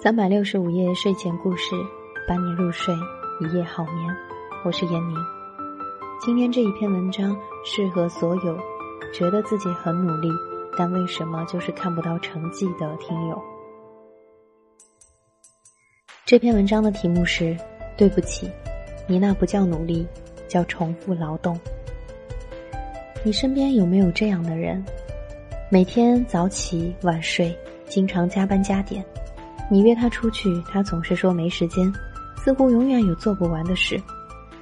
[0.00, 1.74] 三百六十五夜睡前故事，
[2.28, 2.94] 伴你入睡，
[3.40, 4.16] 一夜好眠。
[4.64, 5.16] 我是闫宁。
[6.20, 8.56] 今天这一篇文章适合所有
[9.12, 10.28] 觉得自己很努力，
[10.76, 13.42] 但为什么就是看不到成绩的听友。
[16.24, 17.56] 这篇文章的题目是：
[17.96, 18.48] 对不起，
[19.08, 20.06] 你那不叫努力，
[20.46, 21.58] 叫重复劳动。
[23.24, 24.82] 你身边有没有这样的人？
[25.68, 27.52] 每天早起晚睡，
[27.88, 29.04] 经常加班加点。
[29.70, 31.92] 你约他出去，他总是说没时间，
[32.36, 34.00] 似乎永远有做不完的事。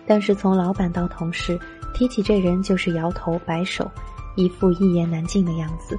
[0.06, 1.58] 但是从老板到同事，
[1.94, 3.90] 提起这人就是摇头摆手，
[4.34, 5.98] 一副一言难尽的样子。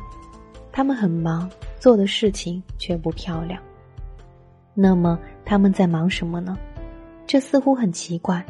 [0.72, 1.50] 他们很忙，
[1.80, 3.62] 做的事情却不漂亮。
[4.74, 6.58] 那么他们在忙什么呢？
[7.26, 8.46] 这似乎很奇怪。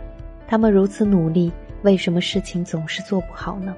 [0.48, 1.52] 他们如此努力，
[1.84, 3.76] 为什么事情总是做不好呢？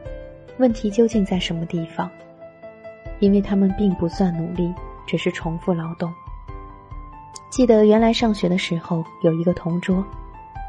[0.58, 2.10] 问题究竟在什么地方？
[3.20, 4.74] 因为他们并不算努力，
[5.08, 6.12] 只是重复劳动。
[7.50, 10.06] 记得原来上学的时候有一个同桌，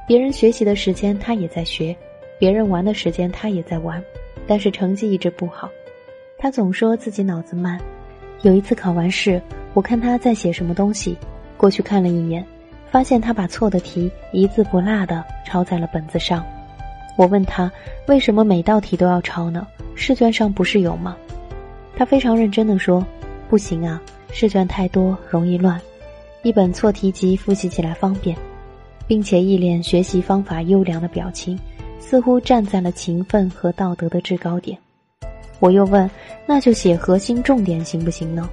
[0.09, 1.95] 别人学习的时间他也在学，
[2.39, 4.03] 别人玩的时间他也在玩，
[4.47, 5.69] 但是成绩一直不好。
[6.39, 7.78] 他总说自己脑子慢。
[8.42, 9.41] 有一次考完试，
[9.75, 11.19] 我看他在写什么东西，
[11.58, 12.42] 过去看了一眼，
[12.91, 16.42] 发现他把错的题一字不落的抄在了本子上。
[17.19, 17.70] 我问他
[18.06, 19.67] 为什么每道题都要抄呢？
[19.95, 21.14] 试卷上不是有吗？
[21.95, 23.06] 他非常认真地说
[23.51, 24.01] ：“不行啊，
[24.33, 25.78] 试卷太多，容易乱。”
[26.42, 28.34] 一本错题集复习起来方便，
[29.06, 31.58] 并且一脸学习方法优良的表情，
[31.98, 34.78] 似乎站在了勤奋和道德的制高点。
[35.58, 36.11] 我又问
[36.48, 38.48] ：“那就写核心重点行不行呢？”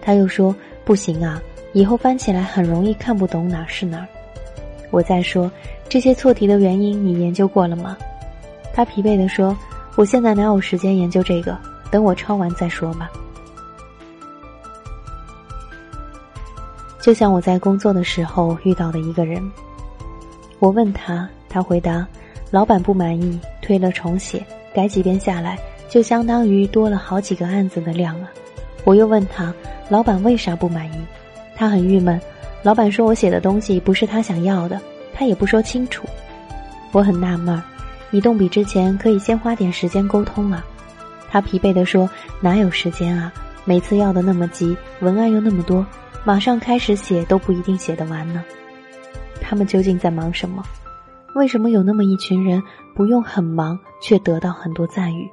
[0.00, 0.54] 他又说
[0.86, 4.06] ：“不行啊，以后翻起来很容易看不懂哪是哪儿。”
[4.92, 5.50] 我再说
[5.88, 7.98] ：“这些错题的原因你研究过了吗？”
[8.72, 9.58] 他疲惫地说
[9.96, 11.58] ：“我现在哪有时间研究这个？
[11.90, 13.10] 等我抄完再说吧。”
[17.00, 19.42] 就像我在工作的时候遇到的一个人，
[20.58, 22.06] 我问他，他回答
[22.50, 24.44] ：“老板不满意，推了重写，
[24.74, 28.28] 改几遍下来，就相当于多了好几个案子的量啊。”
[28.84, 29.54] 我又问他，
[29.88, 30.96] 老板为啥不满意？
[31.54, 32.20] 他很郁闷，
[32.62, 34.80] 老板说我写的东西不是他想要的，
[35.14, 36.06] 他也不说清楚。
[36.92, 37.62] 我很纳闷，
[38.10, 40.64] 你动笔之前可以先花点时间沟通啊。
[41.30, 42.08] 他疲惫地说
[42.40, 43.32] ：“哪有时间啊？
[43.64, 45.86] 每次要的那么急，文案又那么多。”
[46.24, 48.44] 马上开始写都不一定写得完呢，
[49.40, 50.62] 他们究竟在忙什么？
[51.34, 52.62] 为什么有那么一群人
[52.94, 55.30] 不用很忙却得到很多赞誉？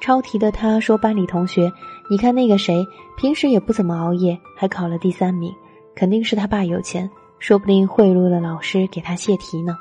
[0.00, 1.72] 抄题的他说：“班里同学，
[2.08, 5.54] 你看那个谁，平时也不怎么熬夜，还考了第三名，
[5.94, 7.08] 肯定是他爸有钱，
[7.38, 9.76] 说不定贿赂了老师给他泄题呢。”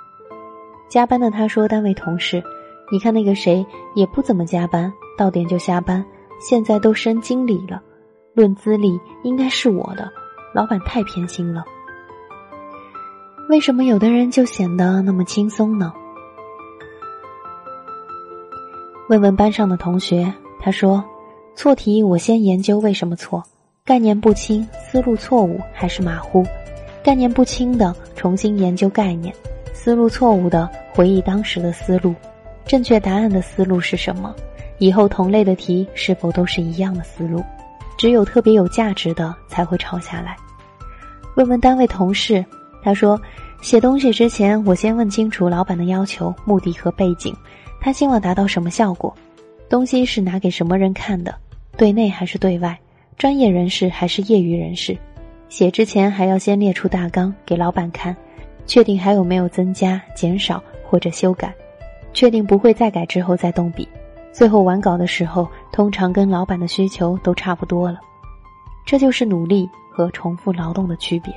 [0.90, 2.44] 加班的他说：“单位同事，
[2.92, 6.04] 你看那个谁，也不怎么加班，到点就下班，
[6.40, 7.82] 现在都升经理了。”
[8.38, 10.08] 论资历，应该是我的，
[10.54, 11.66] 老板太偏心了。
[13.50, 15.92] 为什么有的人就显得那么轻松呢？
[19.10, 21.04] 问问班上的同学，他说
[21.58, 23.44] ：“错题我先研究为什么错，
[23.84, 26.46] 概念不清，思路错误还是马虎。
[27.04, 29.34] 概念不清的重新研究概念，
[29.74, 32.14] 思路错误的回忆当时的思路，
[32.68, 34.36] 正确答案的思路是什么？
[34.78, 37.44] 以后同类的题是否都是一样的思路？”
[37.98, 40.38] 只有特别有价值的才会抄下来。
[41.36, 42.44] 问问单位同事，
[42.82, 43.20] 他说
[43.62, 47.36] ：“写东西之前，我先问清楚老板的要求、目的和背景，
[47.82, 49.16] 他希望达到什么效果？
[49.70, 51.36] 东西是拿给什么人看的？
[51.76, 52.78] 对内还是对外？
[53.18, 54.98] 专业人士还是业余人士？
[55.50, 58.16] 写之前还要先列出大纲给老板看，
[58.66, 61.54] 确定还有没有增加、减少或者修改，
[62.14, 63.88] 确定不会再改之后再动笔。”
[64.32, 68.00] 最后完稿的时候，通常跟老板的需求都差不多了。
[68.86, 71.34] 这就是努力和重复劳动的区别。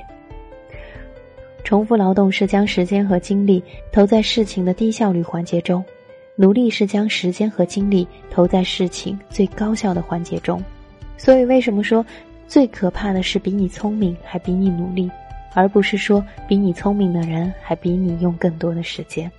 [1.63, 5.83] 重复劳动是将时间和精力投在事情的低效率环节中，
[6.35, 10.61] 努力是将时间和精力投在事情最高效的环节中。
[11.17, 12.03] 所以，为什么说
[12.47, 15.09] 最可怕的是比你聪明还比你努力，
[15.53, 19.31] 而不是说比你聪明的人还比你用更多的时间？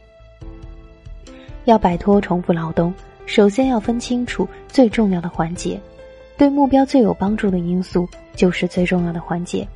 [1.65, 2.93] 要摆脱重复劳动。
[3.33, 5.81] 首先要分清楚最重要的环节，
[6.37, 8.07] 对目标最有帮助的因素
[8.37, 9.67] 就是最重要的环节。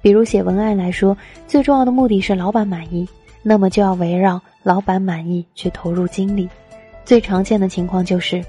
[0.00, 1.14] 比如写文案来说，
[1.46, 3.06] 最重要的目的是老板满意，
[3.42, 6.48] 那么就要围绕老板满意去投入精力。
[7.04, 8.42] 最常见的情况就是，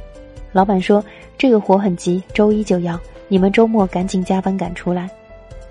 [0.53, 1.03] 老板说
[1.37, 5.09] 这个活很急，周一就要，你们周末赶紧加班赶出来。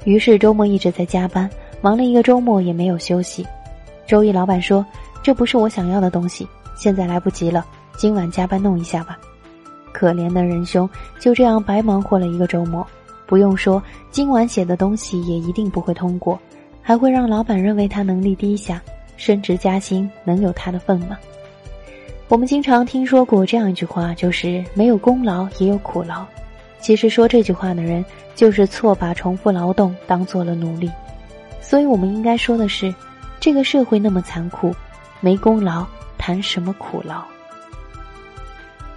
[0.04, 1.48] 于是周末一直在加班，
[1.80, 3.46] 忙了一个周末也没有休息。
[4.06, 4.84] 周一老板说
[5.22, 6.46] 这不是我想要的东西，
[6.76, 7.64] 现在来不及了。
[7.96, 9.18] 今晚加班弄一下吧，
[9.92, 12.86] 可怜的仁兄就这样白忙活了一个周末，
[13.26, 16.38] 不用说，今晚写的东西也一定不会通过，
[16.82, 18.82] 还会让老板认为他能力低下，
[19.16, 21.16] 升职加薪能有他的份吗？
[22.28, 26.24] 我们经常听说过这样一句话，就是没有功劳也有苦劳。
[26.80, 28.04] 其实说这句话的人，
[28.34, 30.90] 就是错把重复劳动当做了努力。
[31.60, 32.92] 所以我们应该说的是，
[33.38, 34.74] 这个社会那么残酷，
[35.20, 35.86] 没功劳
[36.18, 37.22] 谈什么苦劳？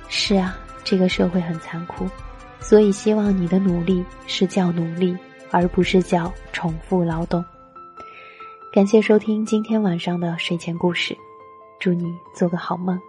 [0.07, 2.07] 是啊，这个社会很残酷，
[2.60, 5.16] 所以希望你的努力是叫努力，
[5.52, 7.44] 而不是叫重复劳动。
[8.74, 11.18] 感谢收听今天晚上的睡前故事，
[11.80, 13.00] 祝你做个好梦。